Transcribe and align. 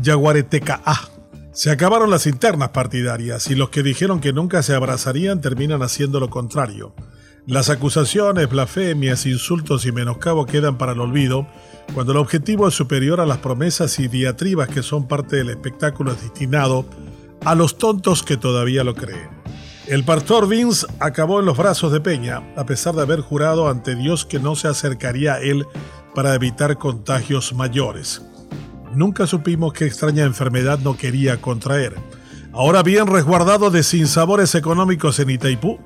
Yaguareteca 0.00 0.80
A. 0.84 1.08
Se 1.52 1.70
acabaron 1.70 2.10
las 2.10 2.26
internas 2.26 2.70
partidarias 2.70 3.50
y 3.50 3.54
los 3.54 3.70
que 3.70 3.82
dijeron 3.82 4.20
que 4.20 4.32
nunca 4.32 4.62
se 4.62 4.74
abrazarían 4.74 5.40
terminan 5.40 5.82
haciendo 5.82 6.20
lo 6.20 6.30
contrario. 6.30 6.94
Las 7.46 7.70
acusaciones, 7.70 8.48
blasfemias, 8.48 9.26
insultos 9.26 9.86
y 9.86 9.92
menoscabo 9.92 10.46
quedan 10.46 10.78
para 10.78 10.92
el 10.92 11.00
olvido 11.00 11.46
cuando 11.94 12.12
el 12.12 12.18
objetivo 12.18 12.68
es 12.68 12.74
superior 12.74 13.20
a 13.20 13.26
las 13.26 13.38
promesas 13.38 13.98
y 13.98 14.06
diatribas 14.06 14.68
que 14.68 14.82
son 14.82 15.08
parte 15.08 15.36
del 15.36 15.50
espectáculo 15.50 16.14
destinado 16.14 16.84
a 17.44 17.54
los 17.54 17.78
tontos 17.78 18.22
que 18.22 18.36
todavía 18.36 18.84
lo 18.84 18.94
creen. 18.94 19.30
El 19.86 20.04
pastor 20.04 20.46
Vince 20.46 20.86
acabó 21.00 21.40
en 21.40 21.46
los 21.46 21.56
brazos 21.56 21.90
de 21.90 22.00
Peña, 22.02 22.42
a 22.56 22.66
pesar 22.66 22.94
de 22.94 23.00
haber 23.00 23.20
jurado 23.20 23.70
ante 23.70 23.94
Dios 23.94 24.26
que 24.26 24.38
no 24.38 24.54
se 24.54 24.68
acercaría 24.68 25.34
a 25.34 25.40
él 25.40 25.66
para 26.14 26.34
evitar 26.34 26.76
contagios 26.76 27.54
mayores. 27.54 28.27
Nunca 28.94 29.26
supimos 29.26 29.72
qué 29.72 29.86
extraña 29.86 30.24
enfermedad 30.24 30.78
no 30.78 30.96
quería 30.96 31.40
contraer. 31.40 31.94
Ahora 32.52 32.82
bien 32.82 33.06
resguardado 33.06 33.70
de 33.70 33.82
sinsabores 33.82 34.54
económicos 34.54 35.18
en 35.20 35.30
Itaipú 35.30 35.78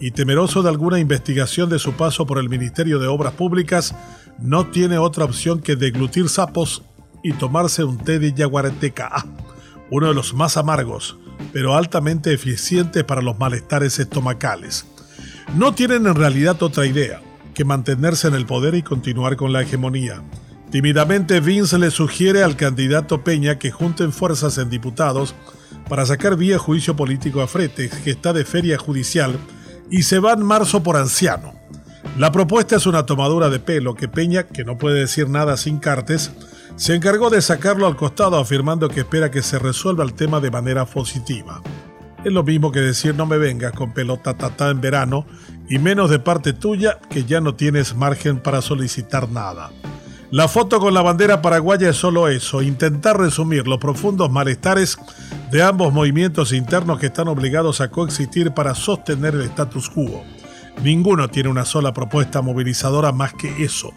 y 0.00 0.10
temeroso 0.10 0.62
de 0.62 0.70
alguna 0.70 0.98
investigación 0.98 1.68
de 1.68 1.78
su 1.78 1.92
paso 1.92 2.26
por 2.26 2.38
el 2.38 2.48
Ministerio 2.48 2.98
de 2.98 3.06
Obras 3.06 3.34
Públicas, 3.34 3.94
no 4.38 4.66
tiene 4.66 4.98
otra 4.98 5.24
opción 5.24 5.60
que 5.60 5.76
deglutir 5.76 6.28
sapos 6.28 6.82
y 7.22 7.32
tomarse 7.32 7.84
un 7.84 7.98
té 7.98 8.18
de 8.18 8.32
yaguareteca, 8.32 9.26
uno 9.90 10.08
de 10.08 10.14
los 10.14 10.34
más 10.34 10.56
amargos, 10.56 11.18
pero 11.52 11.76
altamente 11.76 12.32
eficientes 12.32 13.04
para 13.04 13.22
los 13.22 13.38
malestares 13.38 13.98
estomacales. 13.98 14.86
No 15.54 15.74
tienen 15.74 16.06
en 16.06 16.14
realidad 16.14 16.62
otra 16.62 16.86
idea 16.86 17.20
que 17.54 17.64
mantenerse 17.64 18.28
en 18.28 18.34
el 18.34 18.46
poder 18.46 18.74
y 18.74 18.82
continuar 18.82 19.36
con 19.36 19.52
la 19.52 19.62
hegemonía. 19.62 20.22
Tímidamente 20.70 21.40
Vince 21.40 21.78
le 21.78 21.90
sugiere 21.90 22.42
al 22.42 22.56
candidato 22.56 23.22
Peña 23.22 23.58
que 23.58 23.70
junten 23.70 24.12
fuerzas 24.12 24.58
en 24.58 24.68
diputados 24.68 25.34
para 25.88 26.04
sacar 26.04 26.36
vía 26.36 26.58
juicio 26.58 26.96
político 26.96 27.40
a 27.40 27.46
Fretes, 27.46 27.94
que 27.94 28.10
está 28.10 28.32
de 28.32 28.44
feria 28.44 28.76
judicial, 28.76 29.38
y 29.90 30.02
se 30.02 30.18
va 30.18 30.32
en 30.32 30.42
marzo 30.42 30.82
por 30.82 30.96
anciano. 30.96 31.54
La 32.18 32.32
propuesta 32.32 32.76
es 32.76 32.86
una 32.86 33.06
tomadura 33.06 33.48
de 33.48 33.60
pelo 33.60 33.94
que 33.94 34.08
Peña, 34.08 34.44
que 34.44 34.64
no 34.64 34.76
puede 34.76 35.00
decir 35.00 35.28
nada 35.28 35.56
sin 35.56 35.78
cartes, 35.78 36.32
se 36.74 36.94
encargó 36.94 37.30
de 37.30 37.42
sacarlo 37.42 37.86
al 37.86 37.96
costado 37.96 38.36
afirmando 38.38 38.88
que 38.88 39.00
espera 39.00 39.30
que 39.30 39.42
se 39.42 39.58
resuelva 39.58 40.02
el 40.02 40.14
tema 40.14 40.40
de 40.40 40.50
manera 40.50 40.84
positiva. 40.84 41.62
Es 42.24 42.32
lo 42.32 42.42
mismo 42.42 42.72
que 42.72 42.80
decir 42.80 43.14
no 43.14 43.24
me 43.24 43.38
vengas 43.38 43.72
con 43.72 43.94
pelota 43.94 44.34
tata 44.34 44.70
en 44.70 44.80
verano 44.80 45.26
y 45.68 45.78
menos 45.78 46.10
de 46.10 46.18
parte 46.18 46.52
tuya 46.52 46.98
que 47.08 47.24
ya 47.24 47.40
no 47.40 47.54
tienes 47.54 47.94
margen 47.94 48.40
para 48.40 48.62
solicitar 48.62 49.28
nada. 49.30 49.70
La 50.32 50.48
foto 50.48 50.80
con 50.80 50.92
la 50.92 51.02
bandera 51.02 51.40
paraguaya 51.40 51.90
es 51.90 51.96
solo 51.96 52.26
eso, 52.26 52.60
intentar 52.60 53.16
resumir 53.16 53.68
los 53.68 53.78
profundos 53.78 54.28
malestares 54.28 54.98
de 55.52 55.62
ambos 55.62 55.92
movimientos 55.92 56.52
internos 56.52 56.98
que 56.98 57.06
están 57.06 57.28
obligados 57.28 57.80
a 57.80 57.90
coexistir 57.90 58.50
para 58.50 58.74
sostener 58.74 59.36
el 59.36 59.42
status 59.42 59.88
quo. 59.88 60.24
Ninguno 60.82 61.28
tiene 61.28 61.48
una 61.48 61.64
sola 61.64 61.94
propuesta 61.94 62.42
movilizadora 62.42 63.12
más 63.12 63.34
que 63.34 63.64
eso. 63.64 63.92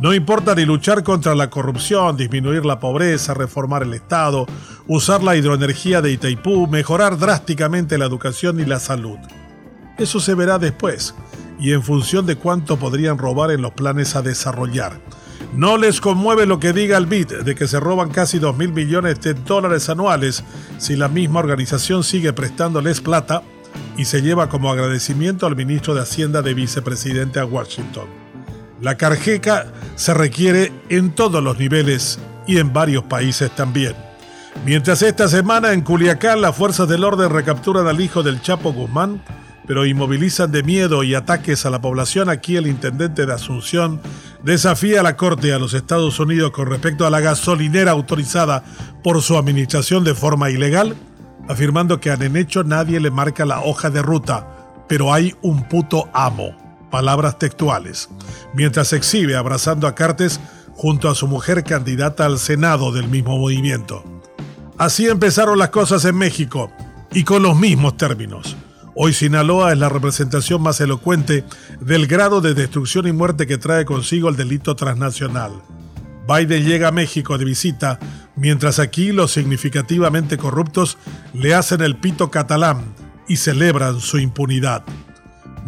No 0.00 0.12
importa 0.14 0.56
ni 0.56 0.64
luchar 0.64 1.04
contra 1.04 1.36
la 1.36 1.48
corrupción, 1.48 2.16
disminuir 2.16 2.66
la 2.66 2.80
pobreza, 2.80 3.34
reformar 3.34 3.84
el 3.84 3.94
Estado, 3.94 4.46
usar 4.88 5.22
la 5.22 5.36
hidroenergía 5.36 6.02
de 6.02 6.10
Itaipú, 6.10 6.66
mejorar 6.66 7.18
drásticamente 7.18 7.98
la 7.98 8.06
educación 8.06 8.58
y 8.58 8.64
la 8.64 8.80
salud. 8.80 9.18
Eso 9.96 10.18
se 10.18 10.34
verá 10.34 10.58
después 10.58 11.14
y 11.60 11.72
en 11.72 11.84
función 11.84 12.26
de 12.26 12.36
cuánto 12.36 12.78
podrían 12.78 13.16
robar 13.16 13.52
en 13.52 13.62
los 13.62 13.72
planes 13.72 14.16
a 14.16 14.22
desarrollar. 14.22 15.00
No 15.58 15.76
les 15.76 16.00
conmueve 16.00 16.46
lo 16.46 16.60
que 16.60 16.72
diga 16.72 16.96
el 16.96 17.06
BID 17.06 17.42
de 17.42 17.56
que 17.56 17.66
se 17.66 17.80
roban 17.80 18.10
casi 18.10 18.38
2 18.38 18.56
mil 18.56 18.72
millones 18.72 19.20
de 19.20 19.34
dólares 19.34 19.88
anuales 19.88 20.44
si 20.78 20.94
la 20.94 21.08
misma 21.08 21.40
organización 21.40 22.04
sigue 22.04 22.32
prestándoles 22.32 23.00
plata 23.00 23.42
y 23.96 24.04
se 24.04 24.22
lleva 24.22 24.48
como 24.48 24.70
agradecimiento 24.70 25.46
al 25.46 25.56
ministro 25.56 25.96
de 25.96 26.02
Hacienda 26.02 26.42
de 26.42 26.54
vicepresidente 26.54 27.40
a 27.40 27.44
Washington. 27.44 28.06
La 28.80 28.96
carjeca 28.96 29.72
se 29.96 30.14
requiere 30.14 30.72
en 30.90 31.10
todos 31.10 31.42
los 31.42 31.58
niveles 31.58 32.20
y 32.46 32.58
en 32.58 32.72
varios 32.72 33.02
países 33.02 33.50
también. 33.50 33.96
Mientras 34.64 35.02
esta 35.02 35.26
semana 35.26 35.72
en 35.72 35.80
Culiacán 35.80 36.40
las 36.40 36.54
fuerzas 36.54 36.88
del 36.88 37.02
orden 37.02 37.30
recapturan 37.30 37.88
al 37.88 38.00
hijo 38.00 38.22
del 38.22 38.40
Chapo 38.42 38.72
Guzmán, 38.72 39.24
pero 39.66 39.84
inmovilizan 39.84 40.52
de 40.52 40.62
miedo 40.62 41.02
y 41.02 41.16
ataques 41.16 41.66
a 41.66 41.70
la 41.70 41.80
población, 41.80 42.30
aquí 42.30 42.56
el 42.56 42.68
intendente 42.68 43.26
de 43.26 43.34
Asunción 43.34 44.00
desafía 44.42 45.00
a 45.00 45.02
la 45.02 45.16
Corte 45.16 45.52
a 45.52 45.58
los 45.58 45.74
Estados 45.74 46.18
Unidos 46.20 46.50
con 46.50 46.66
respecto 46.66 47.06
a 47.06 47.10
la 47.10 47.20
gasolinera 47.20 47.92
autorizada 47.92 48.64
por 49.02 49.22
su 49.22 49.36
administración 49.36 50.04
de 50.04 50.14
forma 50.14 50.50
ilegal, 50.50 50.96
afirmando 51.48 52.00
que 52.00 52.10
a 52.10 52.16
Nenecho 52.16 52.64
nadie 52.64 53.00
le 53.00 53.10
marca 53.10 53.44
la 53.44 53.60
hoja 53.60 53.90
de 53.90 54.02
ruta, 54.02 54.46
pero 54.88 55.12
hay 55.12 55.34
un 55.42 55.68
puto 55.68 56.08
amo. 56.12 56.56
Palabras 56.90 57.38
textuales. 57.38 58.08
Mientras 58.54 58.88
se 58.88 58.96
exhibe 58.96 59.36
abrazando 59.36 59.86
a 59.86 59.94
Cartes 59.94 60.40
junto 60.74 61.10
a 61.10 61.14
su 61.14 61.26
mujer 61.26 61.64
candidata 61.64 62.24
al 62.24 62.38
Senado 62.38 62.92
del 62.92 63.08
mismo 63.08 63.36
movimiento. 63.36 64.02
Así 64.78 65.06
empezaron 65.06 65.58
las 65.58 65.70
cosas 65.70 66.04
en 66.04 66.16
México, 66.16 66.70
y 67.12 67.24
con 67.24 67.42
los 67.42 67.58
mismos 67.58 67.96
términos. 67.96 68.56
Hoy 69.00 69.12
Sinaloa 69.12 69.70
es 69.70 69.78
la 69.78 69.88
representación 69.88 70.60
más 70.60 70.80
elocuente 70.80 71.44
del 71.80 72.08
grado 72.08 72.40
de 72.40 72.52
destrucción 72.52 73.06
y 73.06 73.12
muerte 73.12 73.46
que 73.46 73.56
trae 73.56 73.84
consigo 73.84 74.28
el 74.28 74.34
delito 74.34 74.74
transnacional. 74.74 75.52
Biden 76.26 76.64
llega 76.64 76.88
a 76.88 76.92
México 76.92 77.38
de 77.38 77.44
visita, 77.44 78.00
mientras 78.34 78.80
aquí 78.80 79.12
los 79.12 79.30
significativamente 79.30 80.36
corruptos 80.36 80.98
le 81.32 81.54
hacen 81.54 81.80
el 81.80 81.94
pito 81.94 82.32
catalán 82.32 82.92
y 83.28 83.36
celebran 83.36 84.00
su 84.00 84.18
impunidad. 84.18 84.82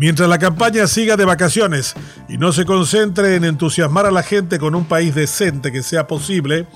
Mientras 0.00 0.30
la 0.30 0.38
campaña 0.38 0.86
siga 0.86 1.18
de 1.18 1.26
vacaciones 1.26 1.94
y 2.26 2.38
no 2.38 2.52
se 2.52 2.64
concentre 2.64 3.34
en 3.34 3.44
entusiasmar 3.44 4.06
a 4.06 4.10
la 4.10 4.22
gente 4.22 4.58
con 4.58 4.74
un 4.74 4.86
país 4.86 5.14
decente 5.14 5.70
que 5.70 5.82
sea 5.82 6.06
posible, 6.06 6.66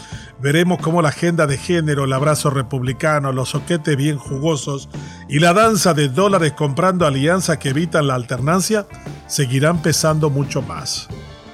veremos 0.43 0.79
cómo 0.83 1.01
la 1.01 1.09
agenda 1.09 1.47
de 1.47 1.57
género, 1.57 2.05
el 2.05 2.13
abrazo 2.13 2.51
republicano, 2.51 3.33
los 3.33 3.49
soquetes 3.49 3.97
bien 3.97 4.19
jugosos 4.19 4.91
y 5.27 5.39
la 5.39 5.55
danza 5.55 5.95
de 5.95 6.11
dólares 6.11 6.53
comprando 6.53 7.07
alianzas 7.07 7.57
que 7.57 7.71
evitan 7.71 8.09
la 8.09 8.15
alternancia 8.15 8.87
seguirán 9.27 9.81
pesando 9.81 10.29
mucho 10.29 10.61
más. 10.61 11.09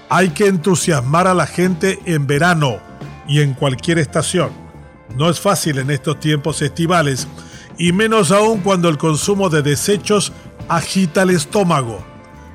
Hay 0.08 0.30
que 0.30 0.48
entusiasmar 0.48 1.28
a 1.28 1.34
la 1.34 1.46
gente 1.46 2.00
en 2.04 2.26
verano 2.26 2.80
y 3.28 3.42
en 3.42 3.54
cualquier 3.54 3.98
estación. 3.98 4.50
No 5.16 5.30
es 5.30 5.38
fácil 5.38 5.78
en 5.78 5.92
estos 5.92 6.18
tiempos 6.18 6.62
estivales 6.62 7.28
y 7.78 7.92
menos 7.92 8.32
aún 8.32 8.60
cuando 8.60 8.88
el 8.88 8.98
consumo 8.98 9.48
de 9.48 9.62
desechos 9.62 10.32
agita 10.70 11.22
el 11.22 11.30
estómago. 11.30 12.06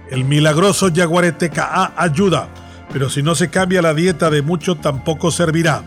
El 0.10 0.24
milagroso 0.24 0.88
Yaguarete 0.88 1.50
KA 1.50 1.94
ayuda, 1.98 2.48
pero 2.94 3.10
si 3.10 3.22
no 3.22 3.36
se 3.36 3.50
cambia 3.50 3.82
la 3.82 3.94
dieta 3.94 4.30
de 4.30 4.42
mucho 4.42 4.76
tampoco 4.76 5.32
servirá. 5.32 5.84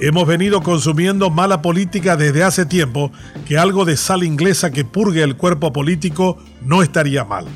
Hemos 0.00 0.26
venido 0.26 0.60
consumiendo 0.60 1.30
mala 1.30 1.62
política 1.62 2.16
desde 2.16 2.42
hace 2.42 2.66
tiempo 2.66 3.12
que 3.46 3.58
algo 3.58 3.84
de 3.84 3.96
sal 3.96 4.24
inglesa 4.24 4.72
que 4.72 4.84
purgue 4.84 5.22
el 5.22 5.36
cuerpo 5.36 5.72
político 5.72 6.38
no 6.62 6.82
estaría 6.82 7.24
mal. 7.24 7.46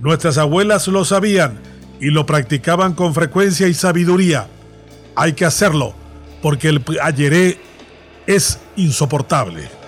Nuestras 0.00 0.36
abuelas 0.36 0.88
lo 0.88 1.04
sabían 1.04 1.60
y 2.00 2.10
lo 2.10 2.26
practicaban 2.26 2.94
con 2.94 3.14
frecuencia 3.14 3.68
y 3.68 3.74
sabiduría. 3.74 4.48
Hay 5.14 5.34
que 5.34 5.44
hacerlo 5.44 5.94
porque 6.42 6.70
el 6.70 6.82
ayeré 7.00 7.60
es 8.26 8.58
insoportable. 8.74 9.79